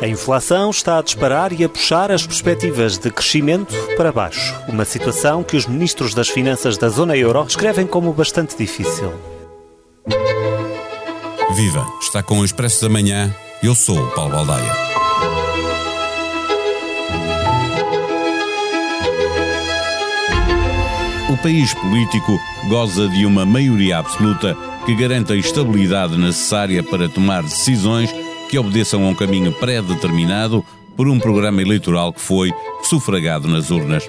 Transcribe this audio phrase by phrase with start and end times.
[0.00, 4.54] A inflação está a disparar e a puxar as perspectivas de crescimento para baixo.
[4.66, 9.12] Uma situação que os ministros das Finanças da zona euro descrevem como bastante difícil.
[11.54, 11.86] Viva!
[12.00, 13.30] Está com o Expresso da Manhã.
[13.62, 14.72] Eu sou o Paulo Baldaia.
[21.30, 22.40] O país político
[22.70, 24.56] goza de uma maioria absoluta
[24.86, 30.64] que garante a estabilidade necessária para tomar decisões que obedeçam a um caminho pré-determinado
[30.96, 34.08] por um programa eleitoral que foi sufragado nas urnas.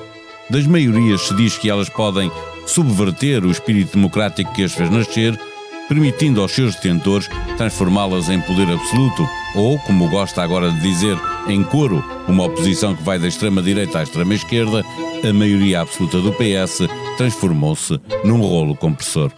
[0.50, 2.32] Das maiorias se diz que elas podem
[2.66, 5.40] subverter o espírito democrático que as fez nascer,
[5.88, 11.64] permitindo aos seus detentores transformá-las em poder absoluto, ou, como gosta agora de dizer, em
[11.64, 14.84] coro, uma oposição que vai da extrema-direita à extrema-esquerda,
[15.28, 19.32] a maioria absoluta do PS transformou-se num rolo compressor.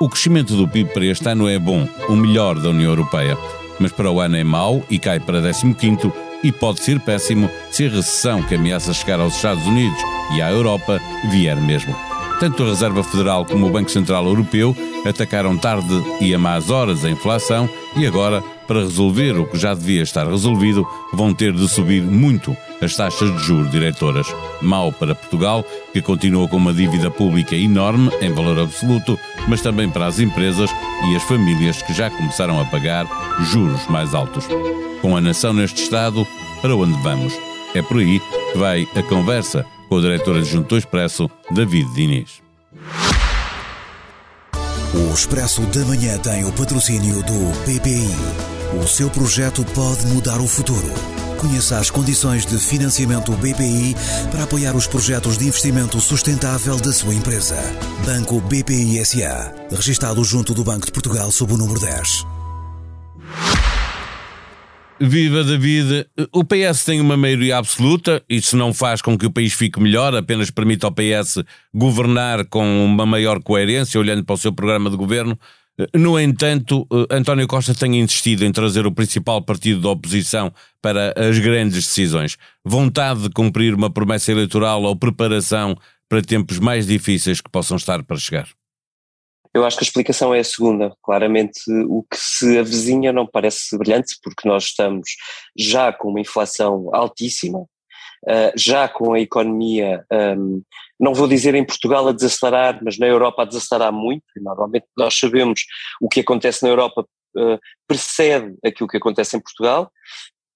[0.00, 3.38] O crescimento do PIB para este ano é bom, o melhor da União Europeia
[3.78, 6.12] mas para o ano é mau e cai para 15
[6.42, 9.98] e pode ser péssimo se a recessão que ameaça chegar aos Estados Unidos
[10.34, 11.94] e à Europa vier mesmo.
[12.40, 17.04] Tanto a Reserva Federal como o Banco Central Europeu atacaram tarde e a más horas
[17.04, 21.68] a inflação e agora, para resolver o que já devia estar resolvido, vão ter de
[21.68, 24.26] subir muito as taxas de juros diretoras.
[24.62, 29.90] Mal para Portugal, que continua com uma dívida pública enorme em valor absoluto, mas também
[29.90, 30.70] para as empresas
[31.06, 33.06] e as famílias que já começaram a pagar
[33.52, 34.48] juros mais altos.
[35.02, 36.26] Com a nação neste estado,
[36.62, 37.34] para onde vamos?
[37.74, 42.40] É por aí que vai a conversa com o diretor adjunto do Expresso, David Diniz.
[44.94, 47.32] O Expresso da Manhã tem o patrocínio do
[47.64, 48.14] BPI.
[48.78, 50.92] O seu projeto pode mudar o futuro.
[51.38, 53.96] Conheça as condições de financiamento BPI
[54.30, 57.56] para apoiar os projetos de investimento sustentável da sua empresa.
[58.04, 59.54] Banco BPI SA.
[59.70, 62.41] Registado junto do Banco de Portugal sob o número 10.
[65.04, 66.06] Viva David!
[66.30, 70.14] O PS tem uma maioria absoluta, isso não faz com que o país fique melhor,
[70.14, 71.42] apenas permite ao PS
[71.74, 75.36] governar com uma maior coerência, olhando para o seu programa de governo.
[75.92, 81.36] No entanto, António Costa tem insistido em trazer o principal partido da oposição para as
[81.36, 82.36] grandes decisões.
[82.64, 85.76] Vontade de cumprir uma promessa eleitoral ou preparação
[86.08, 88.46] para tempos mais difíceis que possam estar para chegar?
[89.54, 90.94] Eu acho que a explicação é a segunda.
[91.02, 95.10] Claramente, o que se avizinha não parece brilhante, porque nós estamos
[95.56, 97.66] já com uma inflação altíssima,
[98.24, 100.06] Uh, já com a economia,
[101.00, 105.18] não vou dizer em Portugal a desacelerar, mas na Europa a desacelerar muito, normalmente nós
[105.18, 105.64] sabemos
[106.00, 107.04] o que acontece na Europa
[107.36, 109.90] uh, precede aquilo que acontece em Portugal,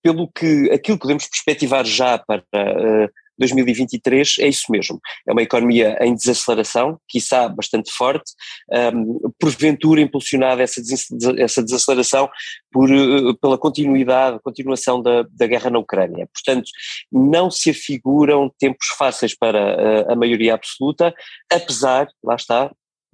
[0.03, 5.01] pelo que aquilo que podemos perspectivar já para uh, 2023 é isso mesmo.
[5.27, 8.33] É uma economia em desaceleração, quiçá bastante forte,
[8.95, 10.81] um, porventura impulsionada essa,
[11.39, 12.29] essa desaceleração
[12.73, 16.29] por, eh, pela continuidade, continuação da, da guerra na Ucrânia.
[16.33, 16.69] Portanto,
[17.11, 21.15] não se afiguram tempos fáceis para a, eh, a maioria absoluta,
[21.51, 22.71] apesar, lá está,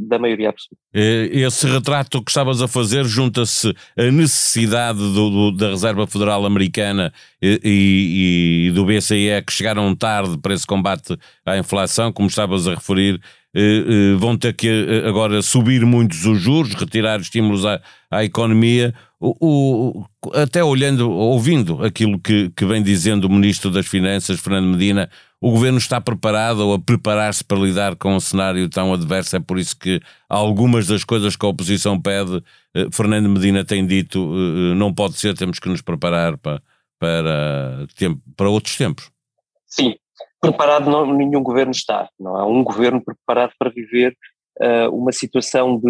[0.09, 0.77] da maioria absoluta.
[0.93, 7.13] Esse retrato que estavas a fazer junta-se a necessidade do, do, da Reserva Federal Americana
[7.41, 12.67] e, e, e, do BCE que chegaram tarde para esse combate à inflação, como estavas
[12.67, 13.21] a referir,
[14.19, 14.69] vão ter que
[15.07, 17.81] agora subir muitos os juros, retirar estímulos à,
[18.11, 18.95] à economia.
[19.21, 24.73] O, o, até olhando, ouvindo aquilo que, que vem dizendo o Ministro das Finanças, Fernando
[24.73, 25.09] Medina,
[25.43, 29.35] o governo está preparado ou a preparar-se para lidar com um cenário tão adverso.
[29.35, 32.41] É por isso que algumas das coisas que a oposição pede,
[32.73, 36.63] eh, Fernando Medina tem dito, eh, não pode ser, temos que nos preparar para,
[36.97, 37.87] para,
[38.37, 39.11] para outros tempos.
[39.67, 39.97] Sim,
[40.41, 42.09] preparado não, nenhum governo está.
[42.21, 44.17] Não há um governo preparado para viver
[44.61, 45.89] uh, uma situação de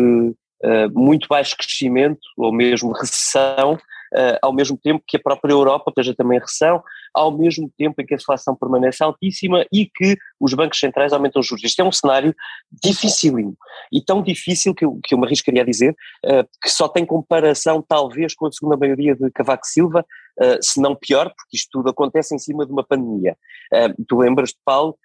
[0.65, 3.79] uh, muito baixo crescimento ou mesmo recessão
[4.13, 6.83] uh, ao mesmo tempo que a própria Europa esteja também em recessão,
[7.15, 11.41] ao mesmo tempo em que a inflação permanece altíssima e que os bancos centrais aumentam
[11.41, 11.65] os juros.
[11.65, 12.35] Isto é um cenário
[12.83, 13.57] dificílimo
[13.93, 17.05] e tão difícil que eu, que eu me arriscaria a dizer uh, que só tem
[17.05, 20.05] comparação talvez com a segunda maioria de Cavaco Silva,
[20.41, 23.37] uh, se não pior, porque isto tudo acontece em cima de uma pandemia.
[24.07, 24.97] Tu lembras de Paulo?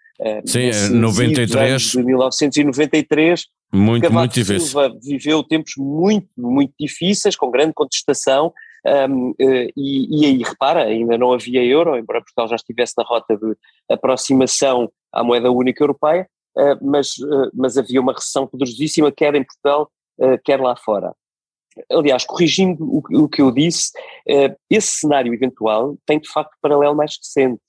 [0.45, 1.81] Sim, 93.
[1.81, 4.59] De 1993, muito, Cavaco muito.
[4.59, 8.53] Silva viveu tempos muito, muito difíceis, com grande contestação,
[8.85, 13.03] um, eh, e, e, aí, repara, ainda não havia euro, embora Portugal já estivesse na
[13.03, 13.55] rota de
[13.89, 16.27] aproximação à moeda única europeia,
[16.57, 19.89] uh, mas, uh, mas havia uma recessão poderosíssima, quer em Portugal,
[20.19, 21.13] uh, quer lá fora.
[21.91, 23.91] Aliás, corrigindo o, o que eu disse,
[24.67, 27.61] esse cenário eventual tem de facto paralelo mais recente,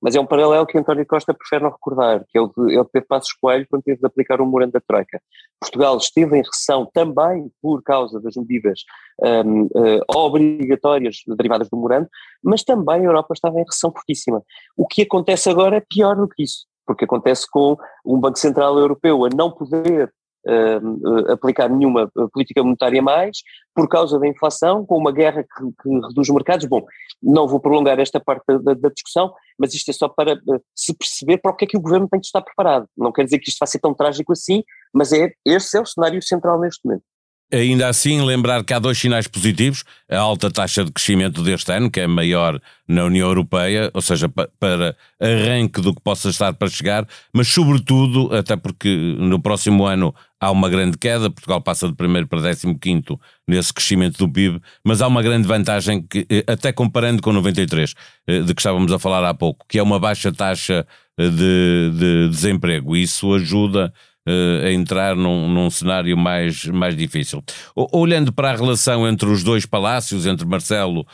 [0.00, 2.80] mas é um paralelo que António Costa prefere não recordar, que é o de, é
[2.80, 5.20] o de Pedro Passos Coelho quando teve de aplicar o morando da Troika.
[5.60, 8.80] Portugal esteve em recessão também por causa das medidas
[9.22, 12.08] um, uh, obrigatórias derivadas do morando,
[12.42, 14.42] mas também a Europa estava em recessão fortíssima.
[14.76, 18.78] O que acontece agora é pior do que isso, porque acontece com um Banco Central
[18.78, 20.10] Europeu a não poder
[20.46, 23.38] uh, aplicar nenhuma política monetária mais,
[23.74, 26.66] por causa da inflação, com uma guerra que, que reduz os mercados.
[26.66, 26.84] Bom,
[27.22, 30.94] não vou prolongar esta parte da, da, discussão, mas isto é só para uh, se
[30.94, 32.88] perceber para o que é que o governo tem de estar preparado.
[32.96, 35.84] Não quer dizer que isto vai ser tão trágico assim, mas é, esse é o
[35.84, 37.04] cenário central neste momento.
[37.52, 41.90] Ainda assim, lembrar que há dois sinais positivos: a alta taxa de crescimento deste ano,
[41.90, 46.68] que é maior na União Europeia, ou seja, para arranque do que possa estar para
[46.68, 51.94] chegar, mas sobretudo, até porque no próximo ano há uma grande queda, Portugal passa de
[51.94, 56.44] primeiro para décimo quinto nesse crescimento do PIB, mas há uma grande vantagem, que, eh,
[56.46, 57.94] até comparando com 93,
[58.26, 60.86] eh, de que estávamos a falar há pouco, que é uma baixa taxa
[61.18, 62.96] eh, de, de desemprego.
[62.96, 63.92] Isso ajuda
[64.30, 67.42] uh, a entrar num, num, cenário mais, mais difícil.
[67.74, 71.06] O, olhando para a relação entre os dois palácios, entre Marcelo uh,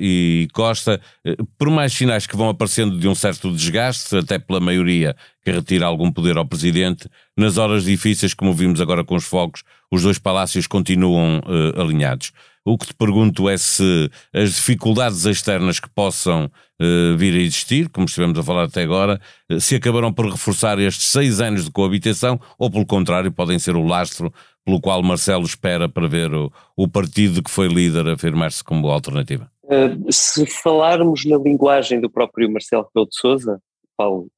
[0.00, 4.60] e Costa, uh, por mais sinais que vão aparecendo de um certo desgaste, até pela
[4.60, 5.14] maioria
[5.44, 9.64] que retira algum poder ao presidente, nas horas difíceis, como vimos agora com os fogos,
[9.90, 11.40] os dois palácios continuam
[11.76, 12.30] alinhados.
[12.64, 17.88] O que te pergunto é se as dificuldades externas que possam uh, vir a existir,
[17.88, 19.20] como estivemos a falar até agora,
[19.50, 23.74] uh, se acabarão por reforçar estes seis anos de coabitação ou, pelo contrário, podem ser
[23.74, 24.32] o lastro
[24.64, 29.50] pelo qual Marcelo espera para ver o, o partido que foi líder afirmar-se como alternativa?
[29.64, 33.60] Uh, se falarmos na linguagem do próprio Marcelo Rebelo de Sousa,
[33.96, 34.28] Paulo,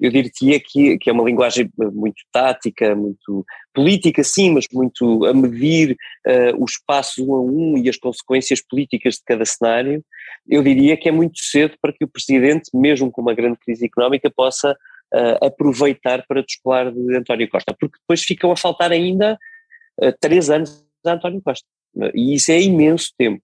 [0.00, 3.44] eu diria que, que é uma linguagem muito tática, muito
[3.74, 5.96] política, sim, mas muito a medir
[6.26, 10.04] uh, os passos um a um e as consequências políticas de cada cenário.
[10.48, 13.86] Eu diria que é muito cedo para que o Presidente, mesmo com uma grande crise
[13.86, 19.38] económica, possa uh, aproveitar para descolar de António Costa, porque depois ficam a faltar ainda
[20.02, 21.66] uh, três anos a António Costa,
[22.14, 23.42] e isso é imenso tempo.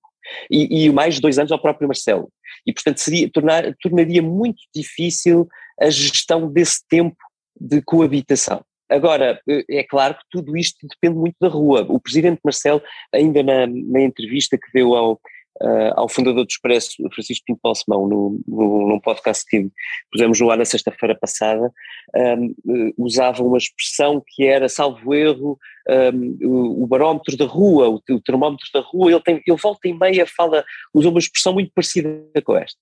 [0.50, 2.28] E, e mais dois anos ao próprio Marcelo.
[2.66, 5.48] E, portanto, seria, tornar, tornaria muito difícil
[5.80, 7.16] a gestão desse tempo
[7.58, 8.64] de coabitação.
[8.92, 11.86] Agora, eh, é claro que tudo isto depende muito da rua.
[11.88, 12.82] O presidente Marcelo,
[13.12, 15.14] ainda na, na entrevista que deu ao,
[15.62, 19.70] uh, ao fundador do Expresso, Francisco Pinto Balsemão, no, num podcast que
[20.10, 21.72] pusemos no ar na sexta-feira passada,
[22.14, 25.58] um, uh, usava uma expressão que era, salvo erro,
[25.88, 29.88] um, o, o, barómetro da rua, o, o, termómetro da rua, ele, tem, ele volta
[29.88, 32.10] e meia fala, usa uma expressão muito parecida
[32.44, 32.78] com esta.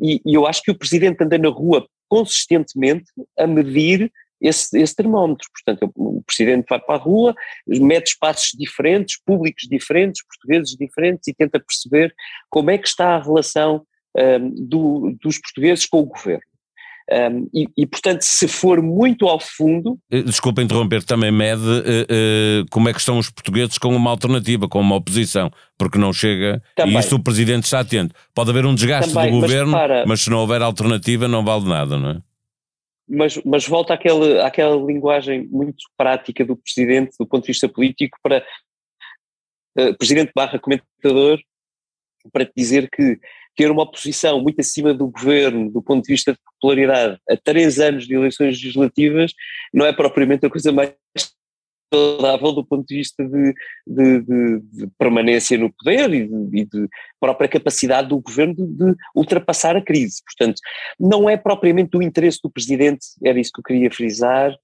[0.00, 3.06] E, e eu acho que o presidente anda na rua consistentemente
[3.38, 5.48] a medir esse, esse, termómetro.
[5.52, 7.34] Portanto, o presidente vai para a rua,
[7.66, 12.14] mete espaços diferentes, públicos diferentes, portugueses diferentes e tenta perceber
[12.50, 16.53] como é que está a relação um, do, dos portugueses com o governo.
[17.10, 19.98] Um, e, e, portanto, se for muito ao fundo.
[20.10, 24.10] Eh, desculpa interromper, também mede uh, uh, como é que estão os portugueses com uma
[24.10, 26.62] alternativa, com uma oposição, porque não chega.
[26.74, 26.96] Também.
[26.96, 28.14] E isso o Presidente está atento.
[28.34, 30.06] Pode haver um desgaste também, do governo, mas, para...
[30.06, 32.22] mas, se não houver alternativa, não vale nada, não é?
[33.06, 38.16] Mas, mas volta àquela, àquela linguagem muito prática do Presidente, do ponto de vista político,
[38.22, 38.42] para
[39.78, 41.38] uh, Presidente barra comentador,
[42.32, 43.18] para dizer que
[43.56, 47.78] ter uma oposição muito acima do governo do ponto de vista de popularidade a três
[47.78, 49.32] anos de eleições legislativas
[49.72, 50.94] não é propriamente a coisa mais
[51.94, 53.54] saudável do ponto de vista de,
[53.86, 56.88] de, de, de permanência no poder e e de,
[57.20, 60.22] própria capacidade do governo de, ultrapassar a crise.
[60.24, 60.60] Portanto,
[60.98, 64.56] não é propriamente do interesse do presidente, era isso que eu queria frisar,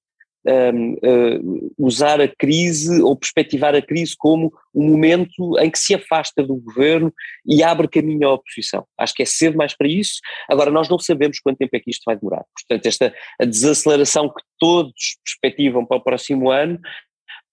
[0.47, 5.95] um, uh, usar a crise ou perspectivar a crise como um momento em que se
[5.95, 7.13] afasta do governo
[7.47, 8.87] e abre caminho à oposição.
[8.97, 10.21] Acho que é cedo mais para isso.
[10.49, 12.45] Agora, nós não sabemos quanto tempo é que isto vai demorar.
[12.55, 16.79] Portanto, esta a desaceleração que todos perspectivam para o próximo ano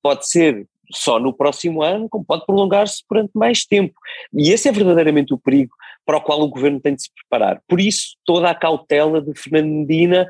[0.01, 3.94] pode ser só no próximo ano, como pode prolongar-se durante mais tempo.
[4.34, 5.75] E esse é verdadeiramente o perigo
[6.06, 7.62] para o qual o governo tem de se preparar.
[7.67, 10.25] Por isso, toda a cautela de Fernando Medina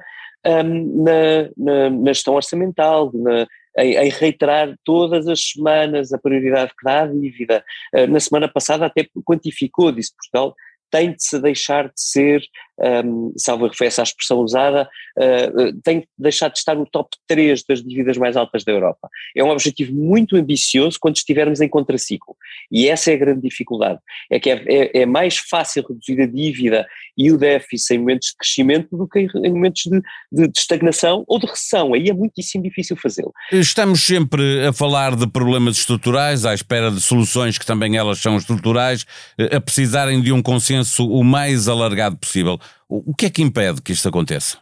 [0.45, 6.71] um, na, na, na, gestão orçamental, na, em, em, reiterar todas as semanas a prioridade
[6.71, 7.63] que dá à dívida.
[7.95, 10.55] Uh, na semana passada até quantificou, disse Portugal,
[10.89, 12.41] tem de se deixar de ser,
[12.79, 17.63] um, salvo referência à expressão usada, uh, tem de deixar de estar no top 3
[17.63, 19.09] das dívidas mais altas da Europa.
[19.35, 22.35] É um objetivo muito ambicioso quando estivermos em contraciclo.
[22.71, 23.99] E essa é a grande dificuldade.
[24.29, 26.85] É que é, é, é mais fácil reduzir a dívida
[27.17, 31.23] e o déficit em momentos de crescimento do que em momentos de, de, de estagnação
[31.27, 31.93] ou de recessão.
[31.93, 33.33] Aí é muitíssimo difícil fazê-lo.
[33.51, 38.37] Estamos sempre a falar de problemas estruturais, à espera de soluções que também elas são
[38.37, 39.05] estruturais,
[39.51, 42.59] a precisarem de um consenso o mais alargado possível.
[42.87, 44.59] O que é que impede que isto aconteça?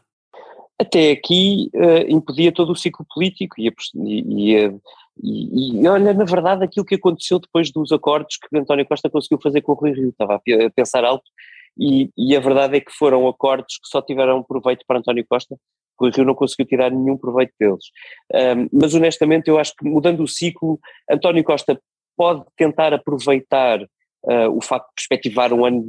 [0.79, 4.57] Até aqui uh, impedia todo o ciclo político e, e,
[5.24, 9.39] e, e, olha, na verdade, aquilo que aconteceu depois dos acordos que António Costa conseguiu
[9.41, 11.24] fazer com o Rui Rio, estava a pensar alto,
[11.77, 15.55] e, e, a verdade é que foram acordos que só tiveram proveito para António Costa,
[16.00, 17.85] o Rio não conseguiu tirar nenhum proveito deles.
[18.33, 21.79] Um, mas honestamente eu acho que mudando o ciclo, António Costa
[22.17, 23.79] pode tentar aproveitar
[24.25, 25.84] uh, o facto de perspectivar um ano,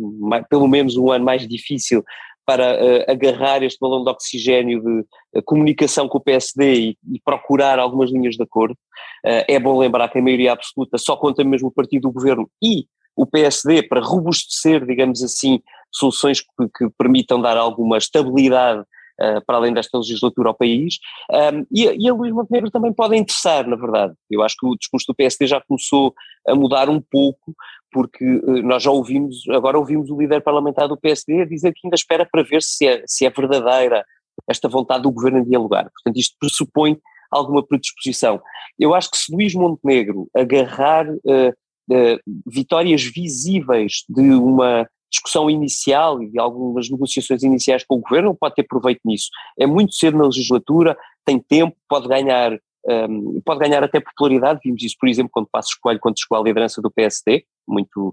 [0.49, 2.05] pelo menos um ano mais difícil,
[2.45, 5.01] para uh, agarrar este balão de oxigênio de
[5.35, 8.77] uh, comunicação com o PSD e, e, procurar algumas linhas de acordo.
[9.25, 12.87] É bom lembrar que a maioria absoluta só conta mesmo o partido do governo e
[13.17, 18.85] o PSD para robustecer, digamos assim, soluções que, que permitam dar alguma estabilidade
[19.19, 20.99] Uh, para além desta legislatura ao país,
[21.33, 24.13] um, e, e, a Luís Montenegro também pode interessar, na verdade.
[24.31, 26.13] Eu acho que o discurso do PSD já começou
[26.47, 27.55] a mudar um pouco,
[27.97, 31.87] porque uh, nós já ouvimos, agora ouvimos o líder parlamentar do PSD a dizer que
[31.87, 34.05] ainda espera para ver se é, se é verdadeira
[34.47, 35.91] esta vontade do governo em dialogar.
[35.91, 36.99] Portanto, isto pressupõe
[37.31, 38.39] alguma predisposição.
[38.79, 46.29] Eu acho que se Luís Montenegro agarrar uh, vitórias visíveis de uma discussão inicial e
[46.29, 49.31] de algumas negociações iniciais com o governo, pode ter proveito nisso.
[49.59, 52.59] É muito cedo na legislatura, tem tempo, pode ganhar,
[53.09, 56.43] um, pode ganhar até popularidade, vimos isso, por exemplo, quando Passos Coelho, quando chegou à
[56.43, 58.13] liderança do PSD, muito,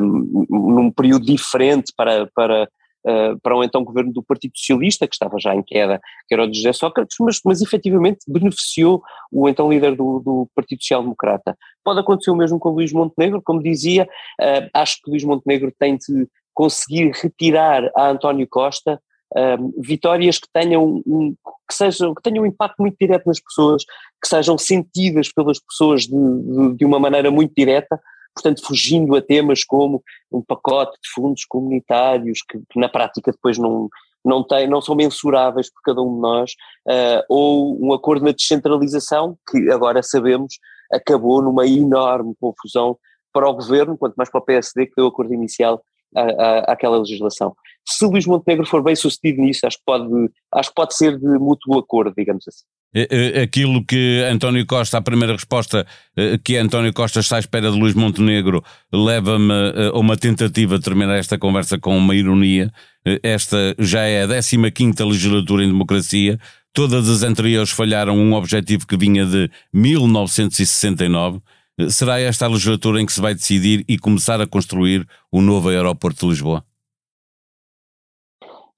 [0.00, 2.68] um, num período diferente para, para
[3.06, 6.44] uh, para o então governo do Partido Socialista, que estava já em queda, que era
[6.44, 11.02] o de José Sócrates, mas, mas efetivamente beneficiou o então líder do, do Partido Social
[11.02, 11.56] Democrata.
[11.84, 14.04] Pode acontecer o mesmo com Luís Montenegro, como dizia,
[14.40, 19.00] uh, acho que Luís Montenegro tem de conseguir retirar a António Costa
[19.34, 21.34] um, vitórias que tenham, um,
[21.68, 23.84] que, sejam, que tenham um impacto muito direto nas pessoas,
[24.22, 27.98] que sejam sentidas pelas pessoas de, de, de uma maneira muito direta,
[28.34, 33.58] portanto fugindo a temas como um pacote de fundos comunitários que, que na prática depois
[33.58, 33.88] não,
[34.24, 36.52] não, tem, não são mensuráveis por cada um de nós,
[36.88, 40.58] uh, ou um acordo na descentralização, que agora sabemos
[40.92, 42.98] acabou numa enorme confusão
[43.32, 45.82] para o governo, quanto mais para o PSD, que deu o acordo inicial
[46.14, 47.54] à, à, àquela legislação.
[47.88, 51.38] Se Luís Montenegro for bem sucedido nisso, acho que pode, acho que pode ser de
[51.38, 52.64] mútuo acordo, digamos assim.
[52.94, 57.38] É, é, aquilo que António Costa, a primeira resposta é, que António Costa está à
[57.38, 59.52] espera de Luís Montenegro, leva-me
[59.92, 62.70] a uma tentativa de terminar esta conversa com uma ironia.
[63.22, 66.38] Esta já é a 15 legislatura em democracia.
[66.74, 71.40] Todas as anteriores falharam um objetivo que vinha de 1969.
[71.88, 75.70] Será esta a legislatura em que se vai decidir e começar a construir o novo
[75.70, 76.64] aeroporto de Lisboa?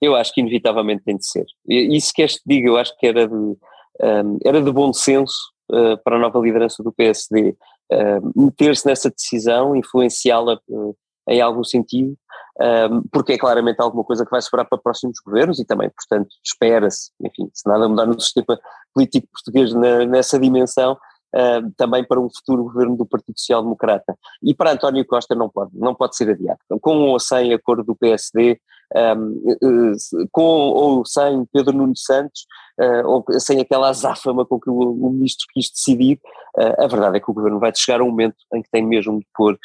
[0.00, 1.44] Eu acho que inevitavelmente tem de ser.
[1.66, 3.56] Isso que este diga, eu acho que era de
[4.03, 7.57] um, era de bom senso uh, para a nova liderança do PSD
[7.93, 10.97] uh, meter-se nessa decisão, influenciá-la uh,
[11.29, 12.17] em algum sentido,
[12.61, 16.29] um, porque é claramente alguma coisa que vai sobrar para próximos governos e também, portanto,
[16.45, 18.59] espera-se, enfim, se nada mudar no sistema
[18.93, 20.97] político português na, nessa dimensão,
[21.37, 24.17] Uh, também para um futuro governo do Partido Social Democrata.
[24.41, 26.61] E para António Costa não pode, não pode ser adiado.
[26.81, 28.61] Com ou sem acordo do PSD,
[28.95, 29.93] um,
[30.31, 32.47] com ou sem Pedro Nuno Santos,
[32.81, 36.19] uh, ou sem aquela azáfama com que o, ministro quis decidir,
[36.59, 38.87] uh, a verdade é que o governo vai chegar a um momento em que tem
[38.87, 39.59] mesmo de pôr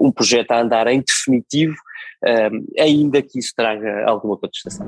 [0.00, 1.74] um projeto a andar em definitivo,
[2.78, 4.86] ainda que isso traga alguma contestação.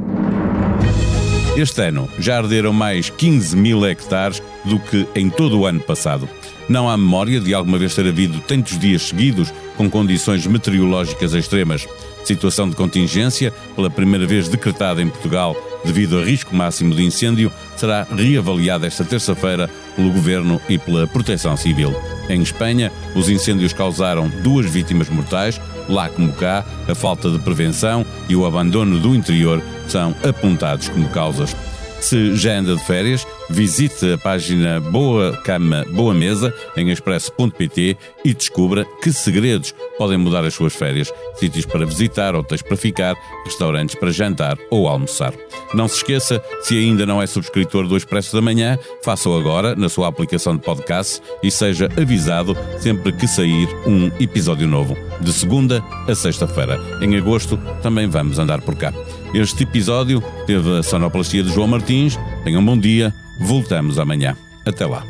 [1.56, 6.28] Este ano já arderam mais 15 mil hectares do que em todo o ano passado.
[6.70, 11.84] Não há memória de alguma vez ter havido tantos dias seguidos com condições meteorológicas extremas.
[12.22, 17.50] Situação de contingência, pela primeira vez decretada em Portugal devido a risco máximo de incêndio,
[17.76, 21.92] será reavaliada esta terça-feira pelo Governo e pela Proteção Civil.
[22.28, 25.60] Em Espanha, os incêndios causaram duas vítimas mortais.
[25.88, 31.08] Lá como cá, a falta de prevenção e o abandono do interior são apontados como
[31.08, 31.56] causas.
[32.00, 38.34] Se já anda de férias, visite a página Boa Cama Boa Mesa em expresso.pt e
[38.34, 41.12] descubra que segredos podem mudar as suas férias.
[41.34, 43.14] Sítios para visitar, hotéis para ficar,
[43.44, 45.34] restaurantes para jantar ou almoçar.
[45.74, 49.88] Não se esqueça, se ainda não é subscritor do Expresso da Manhã, faça-o agora na
[49.88, 54.96] sua aplicação de podcast e seja avisado sempre que sair um episódio novo.
[55.20, 56.80] De segunda a sexta-feira.
[57.00, 58.92] Em agosto também vamos andar por cá.
[59.32, 62.18] Este episódio teve a sonoplastia de João Martins.
[62.42, 63.14] Tenham um bom dia.
[63.38, 64.36] Voltamos amanhã.
[64.66, 65.04] Até lá.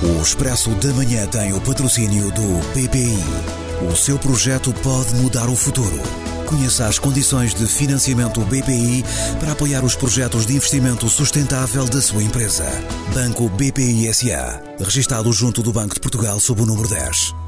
[0.00, 3.18] O Expresso da Manhã tem o patrocínio do PPI.
[3.90, 6.00] O seu projeto pode mudar o futuro.
[6.48, 9.04] Conheça as condições de financiamento BPI
[9.38, 12.64] para apoiar os projetos de investimento sustentável da sua empresa.
[13.12, 14.62] Banco BPI SA.
[14.80, 17.47] Registado junto do Banco de Portugal sob o número 10.